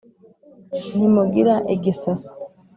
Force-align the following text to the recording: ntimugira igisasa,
ntimugira 0.93 1.55
igisasa, 1.73 2.31